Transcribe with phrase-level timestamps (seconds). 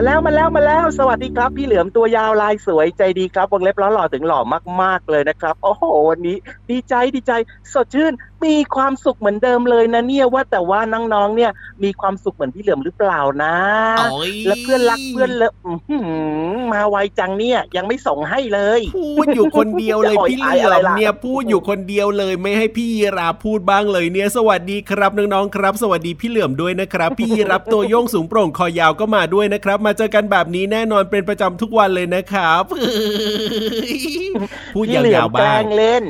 [0.00, 4.40] มาแล้วมาแล้วมาแล้ว สวัสดีครับ พี่เหลือมตัวยาวลายสวยใจดีครับวงเล็บล้อหล่อถึงหล่อ
[4.82, 6.36] มาก ๆ เลยนะครับ โอ้โห วันนี้
[6.70, 7.32] ดีใจดีใจ
[7.72, 8.12] สดชื่น
[8.44, 11.50] มีความสุขเหมือนเดิมเลยนะเนี่ยว่าแต่ว่าน้องๆเนี่ย
[11.84, 13.54] มีความสุขเหมือนพี่เหลือมหรือเปล่านะ
[14.46, 15.54] และเพื่อนรักเพื่อนเลิฟ
[16.72, 32.64] มาไวจังเนี่ยยังไม่ส่งให้เลยพูดอยู่คนเดียวเลยพี่เหลือมเนี่ยพูดอยู่คนเดียวเลยไม่ให้พี่ยีราพูดบ้างเลยเนี่ย สวัสดีครับน้องๆครับ สวัสดีพี่เหลือมด้วยนะครับ พี่ยีรับตัวโยงสูงโปร่งคอยาวก็มาด้วยนะครับ มาเจอกันแบบนี้แน่นอนเป็นประจำทุกวันเลยนะครับ
[34.74, 36.04] พูดยาวๆบ้างเล่น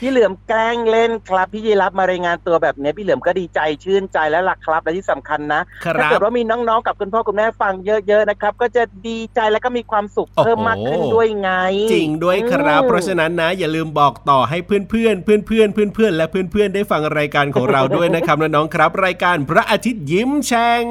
[0.00, 5.60] พี่เหลือมแกล้งเล่นครับ พี่ยีรับมารายงานตัวแบบนี้พี่เหลือมก็ดีใจชื่นใจแล้วล่ะครับและที่สำคัญนะ
[5.96, 11.50] ถ้าเกิดว่ามีน้องๆกับคุณพ่อคุณแม่ฟังเยอะๆนะครับ ก็จะดีใจแล้วก็มีความสุขเพิ่มมากขึ้นด้วยไง
[11.92, 20.84] จริงด้วยครับ เพราะฉะนั้นนะ อย่าลืมบอกต่อให้เพื่อนเพื่อนเพื่อนเพื่อนเพื่อนเพื่อนและเพื่อนเพื่อนได้ฟังรายการของเราด้วยนะครับน้องๆครับ รายการพระอาทิตย์ยิ้มแฉ่ง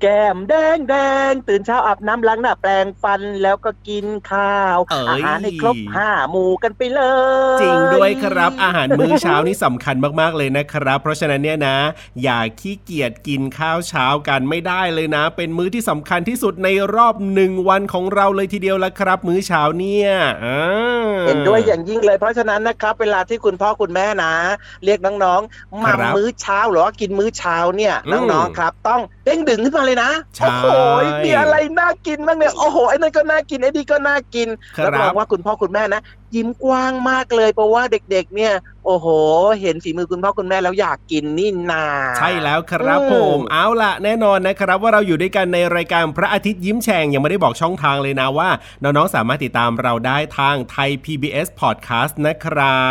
[0.00, 0.94] แก้มแดงแด
[1.30, 4.78] งตื่นเช้าอาบน้ำล้างหน้าแปลงฟันแล้วก็กินข้าว
[5.08, 7.02] อาหารให้ครบห้าหมู่กันไปเล
[7.56, 11.76] ย จริงด้วยครับ อาหารมื้อเช้านี่สำคัญมากๆเลยนะครับ เพราะฉะนั้นเนี่ยนะ
[12.22, 20.10] อย่าขี้เกียจกินข้าวเช้ากันไม่ได้เลยนะ เป็นมื้อที่สำคัญที่สุดในรอบหนึ่งวันของเราเลยทีเดียวละครับ มื้อเช้าเนี่ย
[21.26, 24.34] เห็นด้วยอย่างยิ่งเลยเพราะฉะนั้นนะครับเวลาที่คุณพ่อคุณแม่นะ
[24.84, 30.10] เรียกน้องๆมามื้อเช้าหรือว่ากินมื้อเช้าเนี่ยน้องๆครับ ต้องเด้งดึงขึ้นมาเลยนะ
[30.40, 30.66] โอ้โห
[31.24, 34.48] มีอะไรน่ากินบ้างเนี่ยโอ้โหไอ้นั่นก็น่ากินไอ้นี่ก็น่ากิน
[34.84, 36.00] รับองว่าคุณพ่อคุณแม่นะ
[36.34, 38.52] ยิ้มกว้างมากเลยเพราะว่าเด็กๆ เนี่ย
[38.86, 39.06] โอ้โห
[39.60, 41.84] เห็นฝีมือคุณพ่อคุณแม่แล้วอยากกินนี่นา
[42.18, 48.48] ใช่แล้วครับผมเอาละแน่นอนนะครับ ว่าเราอยู่ด้วยกันในรายการพระอาทิตย์ยิ้มแฉ่งยังไม่ได้บอกช่องทางเลยนะว่า
[48.82, 52.86] น้องๆสามารถติดตามเราได้ทางไทย PBS Podcast นะครั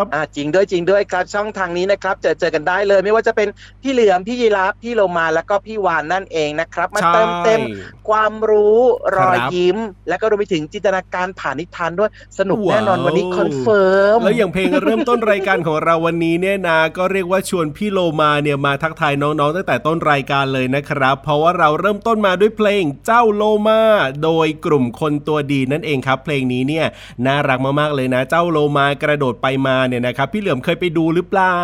[0.00, 3.48] บอ่าจริงด้วยจริงด้วยครับช่องทางนี้นะครับเจอเจอกันได้เลย ไม่ว่าจะเป็น
[3.82, 7.60] พี่เหลือมพี่ยีราฟพี่โลมาแล้วก็พี่วานนั่นเองนะครับ มาเติมเต็ม
[8.08, 8.78] ความรู้
[9.16, 23.80] รอยยิ้ม และก็รวมไปถึงจินตนาการผ่านนิทานด้วยสนุกแน่นอนวันนี้คอนเฟิร์มแล้วอย่างเพลงเริ่มต้นรายการของเราวันนี้เนี่ยนะก็เรียกว่าชวนพี่โลมาเนี่ยมาทักทายน้องๆตั้งแต่ต้นรายการเลยนะครับ เพราะว่าเราเริ่มต้นมาด้วยเพลงเจ้าโลมา
[24.24, 26.86] โดยกลุ่มคนตัวดีนั่นเองครับ เพลงนี้เนี่ย
[27.26, 31.58] น่ารักมากๆเลยนะ เจ้าโลมากระโดดไปมาเนี่ยนะครับ พี่เหลือมเคยไปดูหรือเปล่า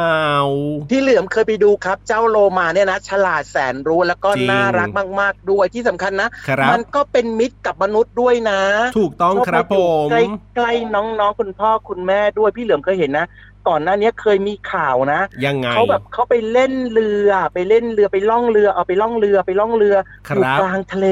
[0.91, 4.89] พี่เหลือมเคยไปดูครับ เจ้าโลมาเนี่ยนะ ฉลาดแสนรู้แล้วก็น่ารัก
[5.21, 6.29] มาก ๆ ด้วยที่สำคัญนะ
[6.71, 8.61] มันก็เป็นมิตรกับมนุษย์ด้วยนะ
[8.99, 9.77] ถูกต้องครับผ
[10.07, 10.09] ม
[10.57, 13.27] ใกล้ๆน้องๆ คุณพ่อคุณแม่ด้วยพี่เหลือมเคยเห็นนะ
[13.69, 19.97] ก่อนหน้านี้เคยมีข่าวนะยังไงเขาแบบเขาไปเล่นเรือไปเล่นเรือไปล่องเรือเอาไปล่องเรือไปล่องเรือ
[20.35, 21.09] อยู่กลางทะเล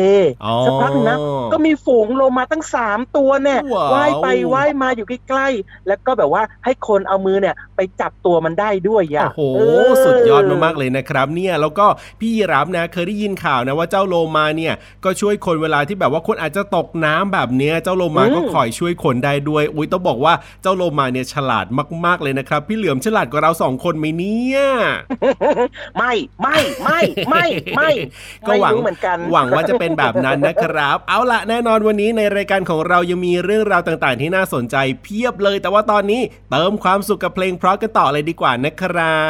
[0.66, 1.16] สักพักนะ
[1.52, 3.60] ก็มีฝูงโลมาตั้งสามตัวเนี่ย
[3.94, 9.40] ว่ายไปว่ายมาอยู่ใกล้ๆแล้วก็แบบว่าให้คนเอามือเนี่ยไปจับตัวมันได้ด้วยอะโอ้โห
[10.04, 11.86] สุดยอดมากๆเลยนะครับ เนี่ยแล้วก็
[12.20, 14.74] พี่รับนะเคยได้ยินข่าวนะว่าเจ้าโลมาเนี่ย
[15.04, 21.66] ก็ช่วยคนเวลาที่แบบว่าคนอาจจะตกน้ำแบบเนี้ยเจ้าโลมาก็คอยช่วยคนได้ด้วย อุ้ยต้องบอกว่าเจ้าโลมาเนี่ยฉลาด
[22.06, 24.60] มากๆเลยนะครับ พี่เหลือมฉลาดกว่าเราสองคนไหมเนี่ย
[25.98, 26.12] ไม่
[26.42, 27.44] ไม่ไม่ไม่
[27.76, 27.90] ไม่
[28.46, 36.20] ก็หวังเหมือนกัน หวังว่าจะเป็นแบบนั้นนะครับ เอาละแน่นอนวันนี้ในรายการของเรายังมีเรื่องราวต่างๆ ที่น่าสนใจเพียบเลย แต่ว่าตอนนี้
[36.50, 39.24] เติมความสุขกับเพลงเพราะกันต่อเลยดีกว่านะครั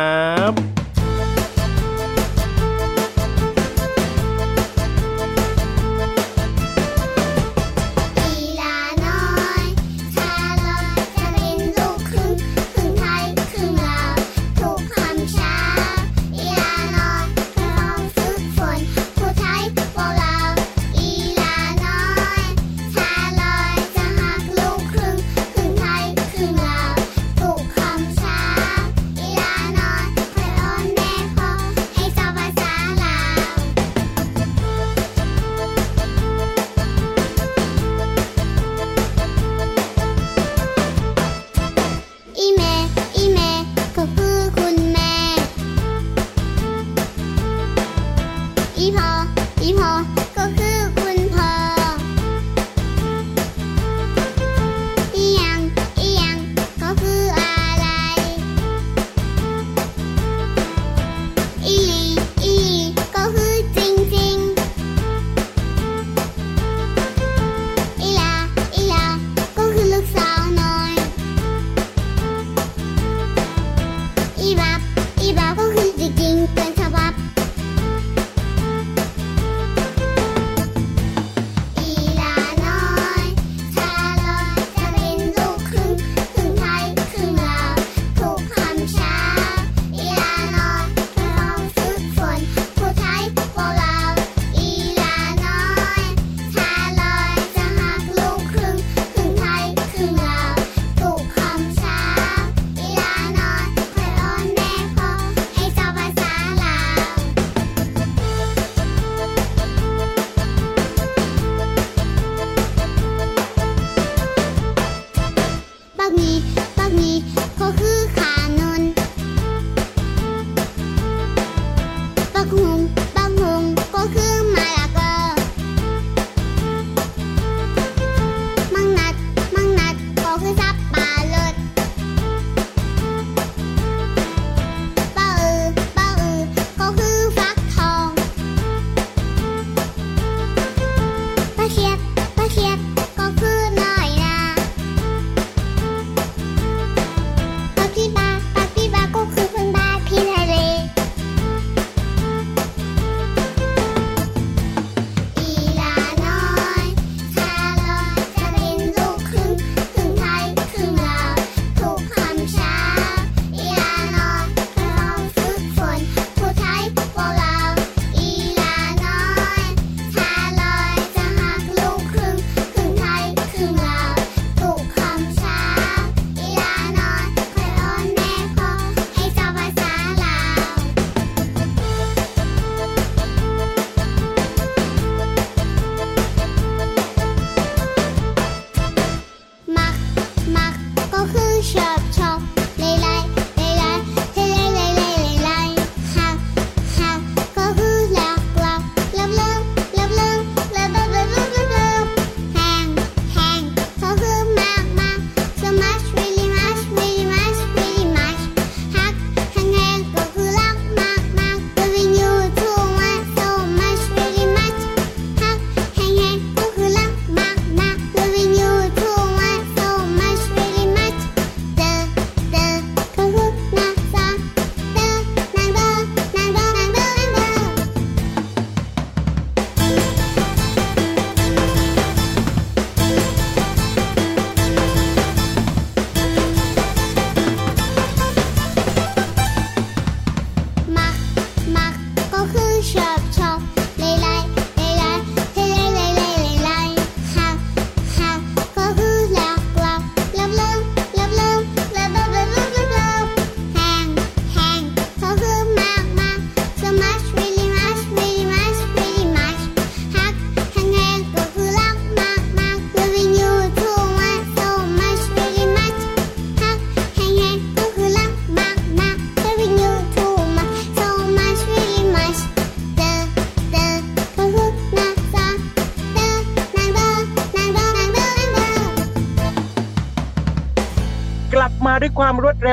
[0.51, 0.88] บ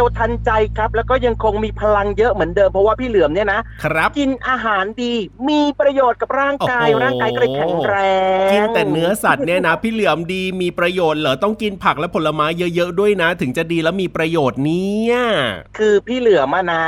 [0.05, 5.13] วามรวดเร็วทันใจครับ แล้วก็ยังคงมีพลังเยอะเหมือนเดิมเพราะว่าพี่เหลือมเนี่ยนะครับกินอาหารดี
[5.49, 7.95] มีประโยชน์กับร่างกายโอ้โหร่างกายก็เลยแข็งแร
[8.47, 12.45] งกินแต่เนื้อสัตว์เนี่ยนะ พี่เหลือมดีมีประโยชน์เหรอต้องกินผักและผลไม้
[12.75, 15.15] เยอะๆด้วยนะ ถึงจะดีและมีประโยชน์เนี่ย
[15.77, 16.85] คือพี่เหลือมอะนะ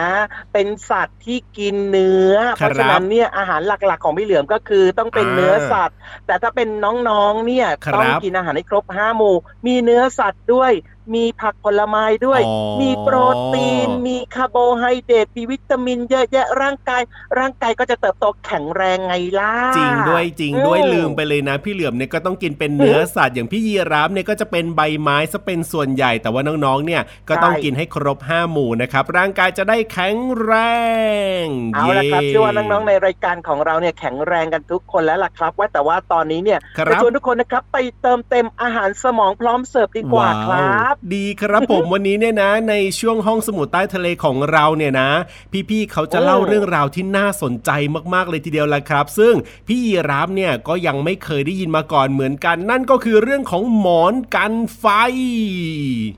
[0.53, 5.97] เป็นสัตว์ที่กินเนื้อเพครับราะฉะนั้นเนี่ยอาหารหลักๆ ของพี่เหลือมก็คือต้องเป็นอ่าเนื้อสัตว์
[6.27, 6.69] แต่ถ้าเป็น
[7.09, 9.35] น้องๆเนี่ยครับต้องกินอาหารให้ครบห้าหมู่
[9.67, 10.71] มีเนื้อสัตว์ด้วย
[11.15, 13.15] มีผักผลไม้ด้วย อ๋อ มีโปร
[13.53, 17.01] ตีน มีคาร์โบไฮเดรตมีวิตามินเยอะแยะร่างกาย
[17.39, 30.53] ร่างกายก็จะเติบโตแข็งแรงไงล่ะ จริงด้วยจริงด้วยอืมลืมไปเลยนะ พี่เหลือมเนี่ยก็ต้องกินเป็นเนื้อสัตว์อย่างพี่ยีราฟเนี่ยก็จะเป็นใบไม้ซะเป็นส่วนใหญ่ แต่ว่าน้องๆเนี่ยก็ต้องกินให้ครบห้าหมู่นะครับร่างกายจะได้แข็งแร
[31.43, 45.09] งเอาละครับเชื่อว่าน้องๆในรายการของเราเนี่ยแข็งแรงกันทุกคนแล้วล่ะครับ ว่าแต่ว่าตอนนี้เนี่ยคจะรับจะชวนทุกคนนะครับไปเติมเต็มอาหารสมองพร้อมเสิร์ฟดีกว่าครับดีครับผมวันนี้เนี่ยนะ ในช่วงห้องสมุดใต้ทะเลของเราเนี่ยนะ
[45.69, 47.69] พี่ๆเขาจะเล่าเรื่องราวที่น่าสนใจ
[48.13, 49.33] มากๆเลยทีเดียวละครับ ซึ่ง
[49.67, 54.85] พี่ยีราฟเนี่ยก็ยังไม่เคยได้ยินมาก่อนเหมือนกัน นั่นก็คือเรื่องของหมอนกันไฟ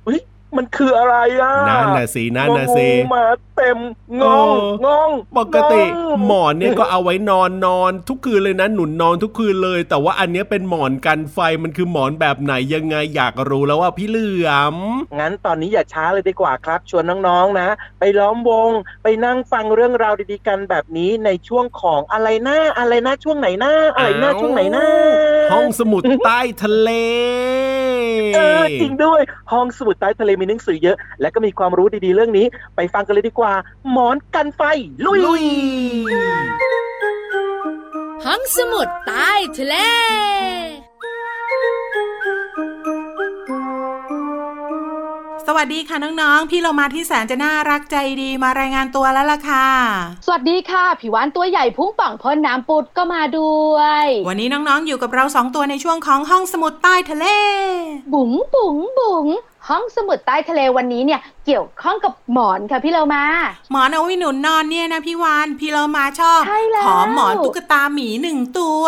[0.08, 0.20] อุ๊ย
[0.58, 3.26] มันคืออะไรอะนั่นน่ะสินั่นน่ะสิงงมา
[3.58, 3.78] เต็ม
[4.22, 5.88] งงเอองงปกติง
[6.18, 14.76] งหมอนเนี่ยก็เอาไว้นอนนอนทุกคืนเลยนะ หนุนนอนทุกคืนเลย แต่ว่าอันเนี้ยเป็นหมอนกันไฟมันคือหมอนแบบไหนยังไงอยากรู้แล้วว่าพี่เหลือม
[15.20, 18.70] งั้นตอนนี้อย่าช้าเลยดีกว่าครับ ชวนน้องๆนะ ไปล้อมวง
[19.04, 24.86] ไปนั่งฟังเรื่องราวดีๆกันแบบนี้ในช่วงของอะไรนะอะไรนะช่วงไหนนะอะไรนะช่วงไหนนะ
[25.54, 26.90] ห้องสมุดใต้ทะเล
[28.36, 33.54] เออจริงด้วยห้องสมุดใต้ทะเลมีหนังสือเยอะ และก็มีความรู้ดีๆเรื่องนี้ ไปฟังกันเลยดีกว่า
[33.92, 34.62] หมอนกันไฟ
[35.06, 35.44] ลุยลุย
[38.26, 39.76] ห้องสมุดใต้ทะเล
[45.52, 49.68] สวัสดีค่ะน้องๆ พี่เรามาที่แสนจะน่ารักใจดีมารายงานตัวแล้วล่ะค่ะ
[50.26, 57.26] สวัสดีค่ะ ผิวหวานตัวใหญ่พุ่งป่องพ่นน้ำปุดก็มาด้วย วันนี้น้องๆ อยู่กับเราสองตัวในช่วงของห้องสมุดใต้ทะเล
[58.14, 59.26] บุ๋งบุ๋งบุ๋ง
[59.68, 63.24] ห้องสมุดใต้ทะเลวันนี้เนี่ยเกี่ยวข้องกับหมอนค่ะพี่เรามา
[63.72, 68.84] หมอนเอาไว้หนุนนอนเนี่ยนะพี่วานพี่เรามาชอบใช่แล้วขอหมอนตุ๊กตาหมีหนึ่งตัว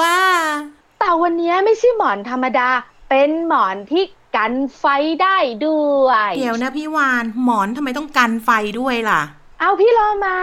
[0.99, 2.69] แต่วันนี้ไม่ใช่หมอนธรรมดา
[3.09, 4.03] เป็นหมอนที่
[4.35, 4.85] กันไฟ
[5.21, 8.49] ได้ด้วย เดี๋ยวนะพี่วานหมอนทำไมต้องกันไฟ
[8.79, 9.21] ด้วยล่ะ
[9.63, 10.37] เอาพี่เรามา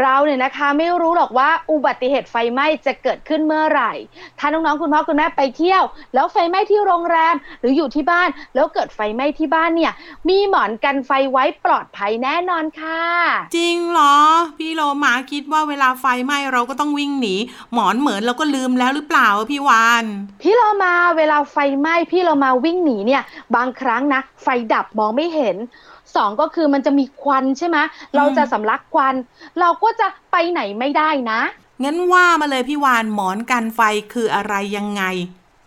[0.00, 3.92] เราเนี่ยนะคะไม่รู้หรอกว่าอุบัติเหตุไฟไหม้จะเกิดขึ้นเมื่อไหร่
[4.38, 5.82] ถ้าน้องๆคุณพ่อคุณแม่ไปเที่ยว
[6.14, 9.92] แล้วไฟไหม้ที่โรงแรมหรืออยู่ที่บ้าน แล้วเกิดไฟไหม้ที่บ้านเนี่ย
[10.28, 13.02] มีหมอนกันไฟไว้ปลอดภัยแน่นอนค่ะ
[13.56, 14.16] จริงเหรอ
[14.58, 17.34] พี่โลมาคิดว่าเวลาไฟไหม้เราก็ต้องวิ่งหนี
[17.72, 20.04] หมอนเหมือนเราก็ลืมแล้วหรือเปล่าอะพี่วาน
[20.42, 23.22] พี่เรามาเวลาไฟไหม้พี่เรามาวิ่งหนีเนี่ย
[23.56, 25.58] บางครั้งนะ ไฟดับมองไม่เห็น
[26.16, 27.78] สองก็คือมันจะมีควันใช่ไหม
[28.16, 29.14] เราจะสำลักควัน
[29.60, 31.40] เราก็จะไปไหนไม่ได้นะ
[31.84, 33.80] งั้นว่ามาเลยพี่วานหมอนกันไฟ
[34.12, 35.02] คืออะไรยังไง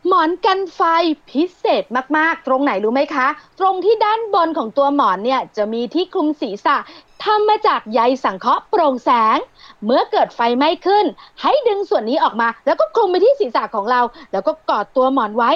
[0.08, 0.82] หมอนกันไฟ
[1.30, 1.84] พิเศษ
[2.18, 3.28] มาก ๆ ตรงไหนรู้ไหมคะ
[3.60, 6.78] ตรงที่ด้านบนของตัวหมอนเนี่ยจะมีที่คลุมศีรษะ
[7.24, 9.38] ทำมาจากใยสังเคราะห์โปร่งแสง
[9.86, 11.06] เมื่อเกิดไฟไหม้ขึ้น
[11.42, 14.02] ให้ดึงส่วนนี้ออกมา แล้วก็คลุมไปที่ศีรษะของเรา
[14.32, 15.52] แล้วก็กอดตัวหมอนไว้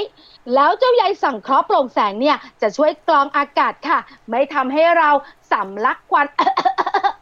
[0.56, 5.10] แล้วเจ้าใยสังเคราะห์โปร่งแสงเนี่ยจะช่วยกรองอากาศค่ะ ไม่ทำให้เรา
[5.52, 6.28] สำลักควัน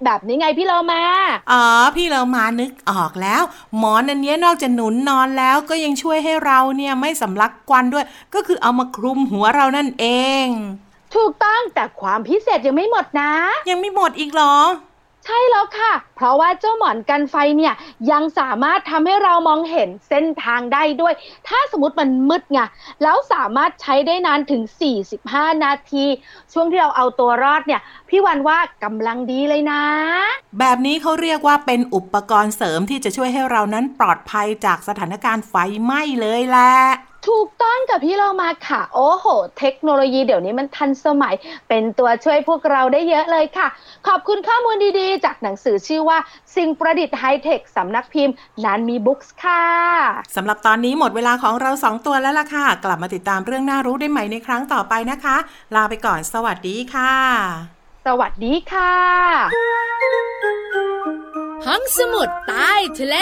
[0.05, 1.03] แบบนี้ไงพี่เรามา
[1.51, 1.63] อ๋อ
[1.95, 3.41] พี่เรามานึกออกแล้ว
[3.77, 10.05] หมอนอันเนี้ยนอกจากหนุนนอนแล้วก็ยังช่วยให้เราเนี่ยไม่สำลักควันด้วย ก็คือเอามาคลุมหัวเรานั่นเอ
[10.43, 10.45] ง
[11.15, 13.33] ถูกต้องแต่ความพิเศษยังไม่หมดนะ
[13.69, 14.55] ยังไม่หมดอีกเหรอ
[15.25, 17.73] ใช่แล้วค่ะ เพราะว่าเจ้าหมอนกันไฟเนี่ย
[18.11, 21.13] ยังสามารถทำให้เรามองเห็นเส้นทางได้ด้วย
[21.47, 22.59] ถ้าสมมติมันมืดไง
[23.03, 24.61] แล้วสามารถใช้ได้นานถึง
[25.13, 26.05] 45 นาที
[26.53, 29.83] ช่วงที่เราเอาตัวรอดเนี่ยพี่วันว่ากำลังดีเลยนะ
[30.59, 36.75] แบบนี้เขาเรียกว่าเป็นอุปกรณ์เสริมที่จะช่วยให้เรานั้นปลอดภัยจากสถานการณ์ไฟไหม้เลยแหละ
[37.29, 39.25] ถูกต้องกับพี่เรามาค่ะ โอ้โห
[39.59, 41.35] เทคโนโลยีเดี๋ยวนี้มันทันสมัย
[41.69, 43.67] เป็นตัวช่วยพวกเราได้เยอะเลยค่ะ
[44.07, 46.17] ขอบคุณข้อมูลดีๆ จากหนังสือชื่อว่า
[46.55, 49.65] สิ่งประดิษฐ์ไฮเทคสำนักพิมพ์นานมีบุ๊กส์ค่ะ
[50.35, 55.37] สำหรับตอนนี้หมดเวลาของเราสองตัวแล้วล่ะค่ะ กลับมาติดตามเรื่องน่ารู้ได้ใหม่ในครั้งต่อไปนะคะ
[55.75, 57.15] ลาไปก่อนสวัสดีค่ะ
[58.05, 58.93] สวัสดีค่ะ
[61.65, 63.17] ห้องสมุดใต้ทะเล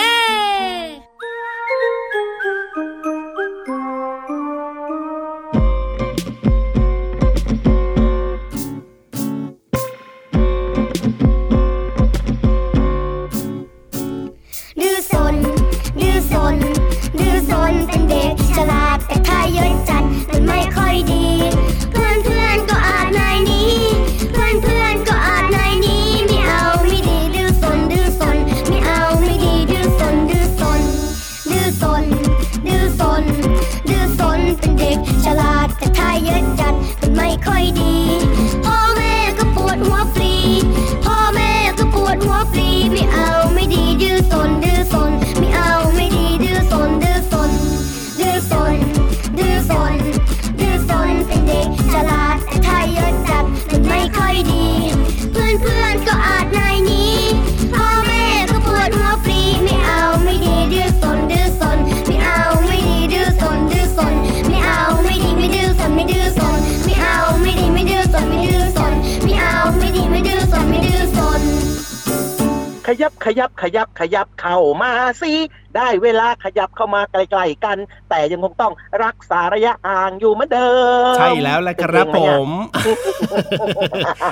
[73.40, 75.34] ยับขยับขยับขยับเข้ามาสิ
[75.76, 77.78] ได้เวลาขยับเข้ามาใกล้ๆกัน
[78.10, 78.74] แต่ยังคงต้อง
[79.04, 80.72] รักษาระยะห่างอยู่เหมือนเดิ
[81.14, 82.50] ม ใช่แล้วแหละครับผม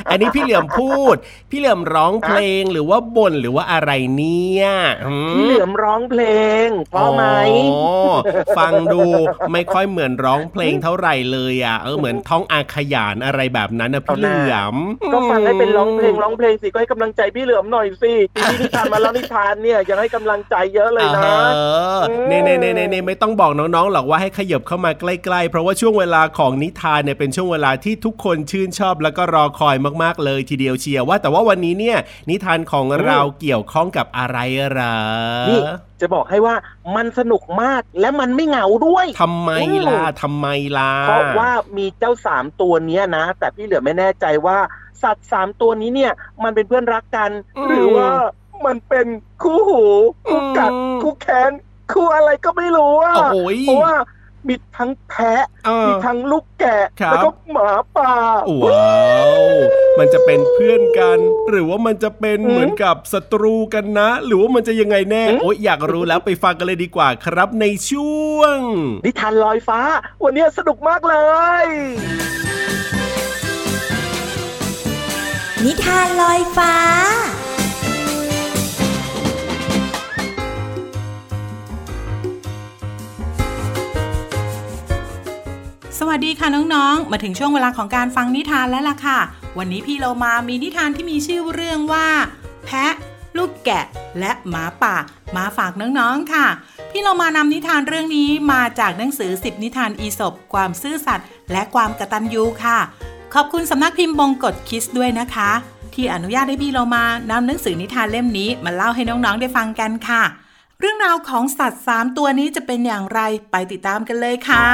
[0.09, 1.15] อันนี้พี่เหลี่ยมพูด
[1.51, 4.65] พี่เหลี่ยมร้องเพลงหรือว่าบ่นหรือว่าอะไรเนี่ย
[5.35, 6.23] พี่เหลือมร้องเพล
[6.65, 7.23] งเพราะไหม
[7.73, 7.85] อ๋อ
[8.57, 9.01] ฟังดู
[9.51, 14.75] ไม่ค่อยเหมือนร้องเพลงเท่าไหร่เลยอะเออเหมือนท้องอาขยานอะไรแบบนั้นนะพี่เหลี่ยม
[15.13, 21.29] ก็ฟังให้เป็นร้องเพลงร้องเพลงสิก็ให้กำลังใจพี่เหลือมหน่อยสิทีนี้นิทานมาแล้วนิทานเนี่ยยังให้กำลังใจเยอะเลยนะเอ
[21.99, 31.97] อเน่เน่เน่เน่ไม่ต้องบอกน้องๆหรอกว่าให้ขยับเข้ามาใกล้ๆ เพราะว่าช่วงเวลาของนิทานเนี่ยเป็นช่วงเวลาที่ทุกคนชื่นชอบแล้วก็รอคอยมากๆเลยทีเดียวเชียร์ว่า แต่ว่าวันนี้เนี่ย
[32.29, 34.37] นิทานของเราเกี่ยวข้องกับอะไร
[34.71, 34.97] เหรอ
[35.49, 35.59] นี่
[36.01, 36.55] จะบอกให้ว่า
[36.95, 39.51] มันสนุกมากและมันไม่เหงาด้วยทำไม
[39.87, 44.57] ล่ะทำไมล่ะเพราะว่ามีเจ้าสามตัวเนี้ยนะ แต่พี่เหลือไม่แน่ใจว่า
[45.03, 46.11] สัตว์สามตัวนี้เนี่ย
[46.43, 47.31] มันเป็นเพื่อนรักกัน
[47.67, 48.09] หรือว่า
[48.65, 49.07] มันเป็น
[49.41, 49.83] คู่หู
[50.27, 50.71] คู่กัด
[51.01, 51.51] คู่แค้น
[51.91, 53.95] คู่อะไรก็ไม่รู้อะโอ้ยเพราะว่า
[54.47, 58.13] มีทั้งแพะเออมีทั้งลูกแกะครับแล้วก็หมาป่า
[58.63, 58.99] ว้า
[59.41, 59.43] ว
[59.99, 61.17] มันจะเป็นเพื่อนกัน
[61.49, 68.57] หรือว่ามันจะเป็นอืมเหมือนกับศัตรูกันนะ หรือว่ามันจะยังไงแน่อืมโอ๊ยอยากรู้แล้วไปฟังกันเลยดีกว่าครับในช่วง
[69.05, 69.79] นิทานลอยฟ้า
[70.23, 71.15] วันนี้สนุกมากเล
[71.65, 71.67] ย
[75.65, 76.73] นิทานลอยฟ้า
[86.01, 89.19] สวัสดีค่ะน้องๆ มาถึงช่วงเวลาของการฟังนิทานแล้วล่ะค่ะ
[89.57, 92.07] วันนี้พี่เรามามีนิทานที่มีชื่อเรื่องว่า
[92.65, 92.93] แพะ
[93.37, 93.85] ลูกแกะ
[94.19, 94.95] และหมาป่า
[95.37, 96.45] มาฝากน้องๆค่ะ
[96.91, 102.77] พี่เรามานำนิทานเรื่องนี้มาจากหนังสือ 10 นิทานอีสบความซื่อสัตย์และความกระตัญญูค่ะ
[103.33, 105.51] ขอบคุณสำนักพิมพ์บงกฎคิสด้วยนะคะ
[105.93, 110.23] ที่อนุญาตให้พี่เรามานำหนังสือนิทานเล่มนี้มาเล่าให้น้องๆได้ฟังกันค่ะ
[110.79, 113.19] เรื่องราวของสัตว์ 3 ตัวนี้จะเป็นอย่างไร
[113.51, 114.65] ไปติดตามกันเลยค่ะ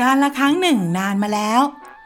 [0.00, 1.62] การละครั้งหนึ่งนานมาแล้ว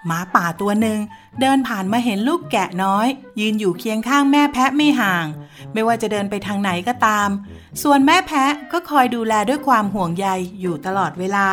[0.06, 0.98] หมาป่าตัวหนึ่ง
[1.40, 3.06] เดินผ่านมาเห็นลูกแกะน้อย
[3.40, 5.26] ยืนอยู่เคียงข้างแม่แพะไม่ห่าง
[5.72, 7.28] ไม่ว่าจะเดินไปทางไหนก็ตาม
[7.82, 10.28] ส่วนแม่แพะก็คอยดูแลด้วยความห่วงใย
[10.60, 11.48] อยู่ตลอดเวลา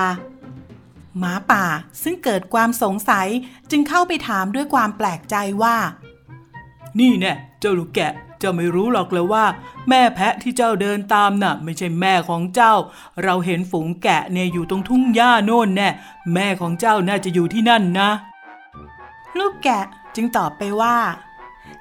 [1.20, 1.66] หมาป่า
[2.04, 3.28] ซึ่งเกิดความสงสัย
[3.72, 5.76] จึงเข้าไปถามด้วยความแปลกใจว่า
[7.00, 9.46] นี่แน่เจ้าลูกแกะ เจ้าไม่รู้หรอกเลยว่า
[9.90, 12.74] แม่แพะที่เจ้าเดินตามน่ะ ไม่ใช่แม่ของเจ้า
[13.24, 15.90] เราเห็นฝูงแกะเนี่ยอยู่ตรงทุ่งหญ้าโน่นแน่
[16.34, 18.10] แม่ของเจ้าน่าจะอยู่ที่นั่นนะ
[19.38, 20.98] ลูกแกะจึงตอบไปว่า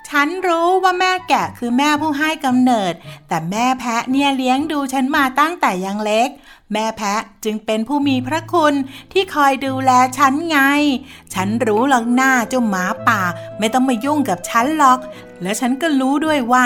[0.09, 2.93] ฉันรู้ว่าแม่แกะคือแม่ผู้ให้กำเนิด
[3.29, 6.29] แต่แม่แพะเนี่ยเลี้ยงดูฉันมาตั้งแต่ยังเล็ก
[6.73, 8.75] แม่แพะจึงเป็นผู้มีพระคุณ
[9.13, 10.59] ที่คอยดูแลฉันไง
[11.35, 13.21] ฉันรู้หรอกหน้าเจ้าหมาป่า
[13.59, 14.99] ไม่ต้องมายุ่งกับฉันหรอก
[15.43, 16.65] และฉันก็รู้ด้วยว่า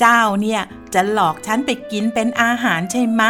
[0.00, 0.62] เจ้าเนี่ย
[0.94, 3.22] จะหลอกฉันไปกินเป็นอาหารใช่ไหม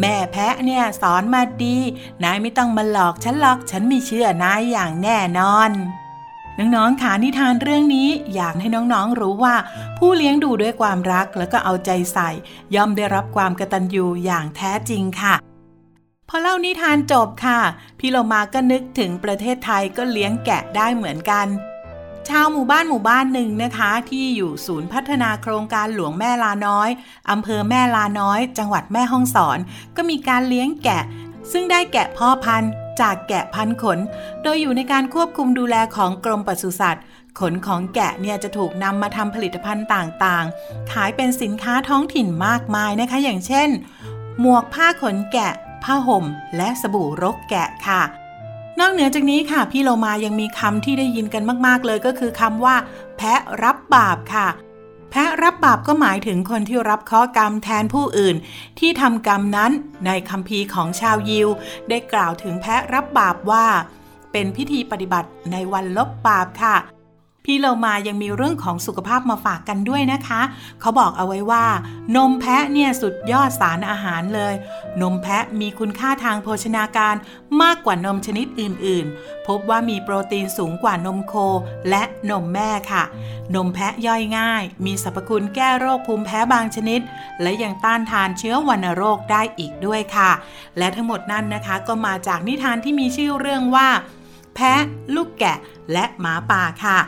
[0.00, 1.76] แม่แพะเนี่ยสอนมาดี
[2.22, 5.70] นายไม่ต้องมาหลอกฉันหรอก ฉันไม่เชื่อนายอย่างแน่นอน
[6.60, 9.54] น้องๆค่ะนิทานเรื่องนี้อยากให้น้องๆรู้ว่า
[9.98, 12.30] ผู้เลี้ยงดูด้วยความรักแล้วก็เอาใจใส่
[12.74, 15.34] ย่อมได้รับความกตัญญูอย่างแท้จริงค่ะ
[16.28, 17.60] พอเล่านิทานจบค่ะ
[17.98, 21.46] พี่โลมาก็นึกถึงประเทศไทยก็เลี้ยงแกะได้เหมือนกัน
[22.28, 26.88] ชาวหมู่บ้านหมู่บ้านหนึ่งนะคะ ที่อยู่ศูนย์พัฒนาโครงการหลวงแม่ลาน้อย
[27.30, 29.58] อำเภอแม่ลาน้อย จังหวัดแม่ฮ่องสอน
[29.96, 31.02] ก็มีการเลี้ยงแกะ
[31.52, 33.98] ซึ่งได้แกะพ่อพันธุ์ จากแกะพันขน
[34.42, 37.04] โดยอยู่ในการควบคุมดูแลของกรมปศุสัตว์
[37.40, 43.68] ขนของแกะเนี่ยจะถูกนำมาทำผลิตภัณฑ์ต่างๆ ขายเป็นสินค้าท้องถิ่นมากมายนะคะ อย่างเช่น
[44.40, 45.52] หมวกผ้าขนแกะ
[45.84, 46.24] ผ้าห่ม
[46.56, 48.02] และสบู่รกแกะค่ะ
[48.80, 52.76] นอกเหนือจากนี้ค่ะ พี่โลมายังมีคำที่ได้ยินกันมาก ๆ เลยก็คือคำว่า
[53.16, 54.48] แพะรับบาปค่ะ
[55.10, 58.36] แพะรับบาปก็หมายถึงคนที่รับข้อกรรมแทนผู้อื่น
[58.78, 59.72] ที่ทำกรรมนั้น
[60.06, 61.48] ในคัมภีร์ของชาวยิว
[61.88, 63.66] ได้กล่าวถึงแพะรับบาปว่า
[64.32, 66.76] เป็นพิธีปฏิบัติในวันลบบาปค่ะ
[67.50, 70.40] พี่เรามายังมีเรื่องของสุขภาพมาฝากกันด้วยนะคะ
[70.80, 71.66] เขาบอกเอาไว้ว่า
[72.16, 74.54] นมแพะเนี่ยสุดยอดสารอาหารเลย
[75.00, 77.14] นมแพะมีคุณค่าทางโภชนาการ
[77.62, 81.34] มากกว่านมชนิดอื่น ๆ พบว่ามีโปรตีนสูงกว่านมโค
[81.88, 83.04] และนมแม่ค่ะ
[83.54, 87.00] นมแพะย่อยง่าย มีสรรพคุณแก้โรคภูมิแพ้บางชนิด
[87.42, 90.30] และยังต้านทานเชื้อวัณโรคได้อีกด้วยค่ะ
[90.78, 93.88] และทั้งหมดนั้นนะคะก็มาจากนิทานที่มีชื่อเรื่องว่า
[94.54, 94.82] แพะ
[95.14, 95.58] ลูกแกะ
[95.92, 96.98] และหมาป่าค่ะ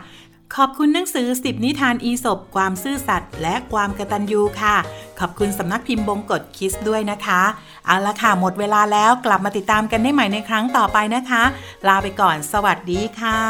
[0.57, 4.77] ขอบคุณหนังสือสิบนิทานอีสบความซื่อสัตย์และความกระตันยูค่ะ
[5.21, 7.43] ขอบคุณสำนักพิมพ์บงกฎคิสด้วยนะคะ
[7.87, 11.43] เอาละค่ะ หมดเวลาแล้วกลับมาติดตามกันได้ใหม่ในครั้งต่อไปนะคะ
[11.89, 13.41] ลาไปก่อน สวัสดีค่ะ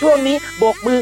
[0.00, 0.98] ช่วงนี้โบกมือ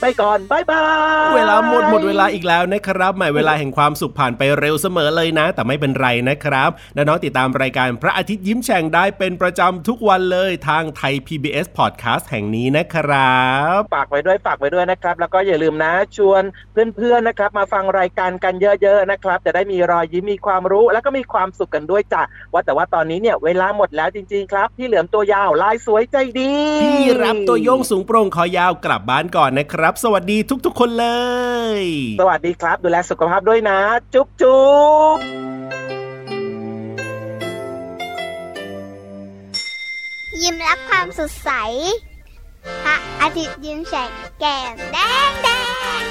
[0.00, 0.84] ไปก่อนบายบา
[1.28, 13.42] ยเวลาหมดหมดเวลาอีกแล้วนะครับหมายเวลาแห่งความสุขผ่านไปเร็วเสมอเลยนะ แต่ไม่เป็นไรนะครับน้องๆติดตามรายการพระอาทิตย์ยิ้มแฉ่งได้เป็นประจำทุกวันเลยทางไทย PBS Podcast แห่งนี้นะครั
[13.78, 26.52] บฝากไว้ด้วยฝากไว้ด้วยนะครับ แล้วก็อย่าลืมนะชวนเพื่อนๆนะครับ มาฟังรายการกันเยอะๆนะครับ จะได้มีรอยยิ้มมีความรู้ แล้วก็มีความสุขกันด้วยจ้ะว่าแต่ว่าตอนนี้เนี่ยเวลาหมดแล้วจริง ๆ ครับ พี่เหลือมตัวยาวลายสวยใจดี
[26.82, 31.08] พี่รับตัวโยงสูงโปร่งคอยาวกลับบ้านก่อนนะครับ สวัสดีทุกๆ คนเล
[31.78, 31.80] ย
[32.20, 33.78] สวัสดีครับ ดูแลสุขภาพด้วยนะ
[34.14, 34.64] จุ๊บจุ๊
[35.16, 35.18] บ
[40.42, 41.50] ยิ้มรับความสดใส
[42.84, 45.48] พระอาทิตย์ยิ้มแฉกแก้มแดงแด
[46.00, 46.02] ง